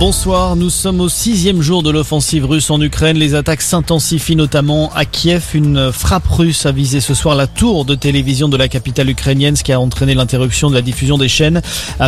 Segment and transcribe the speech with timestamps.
[0.00, 3.18] Bonsoir, nous sommes au sixième jour de l'offensive russe en Ukraine.
[3.18, 5.48] Les attaques s'intensifient notamment à Kiev.
[5.52, 9.56] Une frappe russe a visé ce soir la tour de télévision de la capitale ukrainienne,
[9.56, 11.60] ce qui a entraîné l'interruption de la diffusion des chaînes.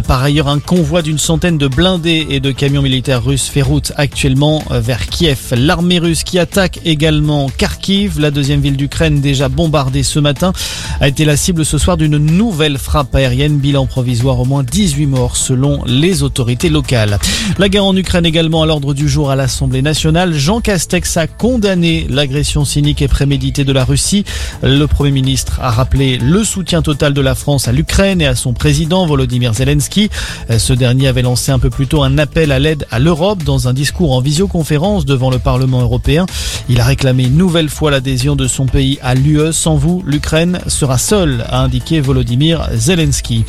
[0.08, 3.92] Par ailleurs, un convoi d'une centaine de blindés et de camions militaires russes fait route
[3.98, 5.52] actuellement vers Kiev.
[5.54, 10.54] L'armée russe qui attaque également Kharkiv, la deuxième ville d'Ukraine déjà bombardée ce matin,
[11.02, 13.58] a été la cible ce soir d'une nouvelle frappe aérienne.
[13.58, 17.18] Bilan provisoire au moins 18 morts selon les autorités locales.
[17.58, 20.34] La guerre en Ukraine également à l'ordre du jour à l'Assemblée nationale.
[20.34, 24.24] Jean Castex a condamné l'agression cynique et préméditée de la Russie.
[24.62, 28.34] Le Premier ministre a rappelé le soutien total de la France à l'Ukraine et à
[28.34, 30.10] son président Volodymyr Zelensky.
[30.56, 33.68] Ce dernier avait lancé un peu plus tôt un appel à l'aide à l'Europe dans
[33.68, 36.26] un discours en visioconférence devant le Parlement européen.
[36.68, 39.52] Il a réclamé une nouvelle fois l'adhésion de son pays à l'UE.
[39.52, 43.44] Sans vous, l'Ukraine sera seule, a indiqué Volodymyr Zelensky.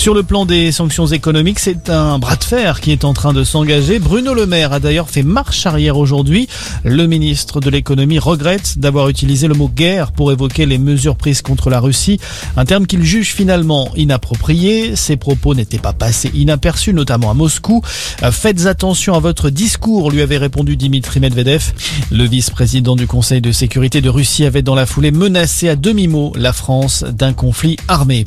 [0.00, 3.34] Sur le plan des sanctions économiques, c'est un bras de fer qui est en train
[3.34, 3.98] de s'engager.
[3.98, 6.48] Bruno Le Maire a d'ailleurs fait marche arrière aujourd'hui.
[6.84, 11.42] Le ministre de l'économie regrette d'avoir utilisé le mot guerre pour évoquer les mesures prises
[11.42, 12.18] contre la Russie,
[12.56, 14.96] un terme qu'il juge finalement inapproprié.
[14.96, 17.82] Ses propos n'étaient pas passés inaperçus, notamment à Moscou.
[17.84, 21.74] Faites attention à votre discours, lui avait répondu Dimitri Medvedev.
[22.10, 26.32] Le vice-président du Conseil de sécurité de Russie avait dans la foulée menacé à demi-mot
[26.36, 28.24] la France d'un conflit armé.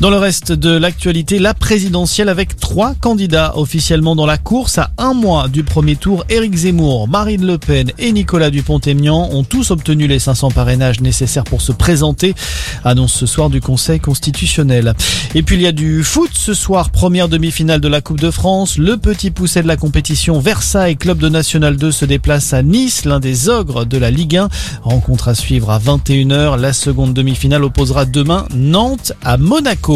[0.00, 4.92] Dans le reste de l'actualité, la présidentielle avec trois candidats officiellement dans la course à
[4.96, 6.24] un mois du premier tour.
[6.30, 11.44] Éric Zemmour, Marine Le Pen et Nicolas Dupont-Aignan ont tous obtenu les 500 parrainages nécessaires
[11.44, 12.34] pour se présenter.
[12.82, 14.94] Annonce ce soir du Conseil constitutionnel.
[15.34, 18.30] Et puis il y a du foot ce soir, première demi-finale de la Coupe de
[18.30, 18.78] France.
[18.78, 23.04] Le petit pousset de la compétition Versailles, club de National 2, se déplace à Nice,
[23.04, 24.48] l'un des ogres de la Ligue 1.
[24.82, 26.58] Rencontre à suivre à 21h.
[26.58, 29.89] La seconde demi-finale opposera demain Nantes à Monaco.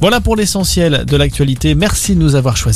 [0.00, 1.74] Voilà pour l'essentiel de l'actualité.
[1.74, 2.74] Merci de nous avoir choisis.